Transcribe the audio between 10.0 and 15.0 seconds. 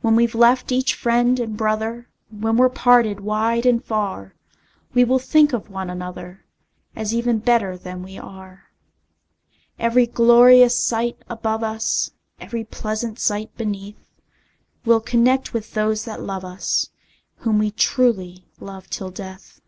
glorious sight above us, Every pleasant sight beneath, We'll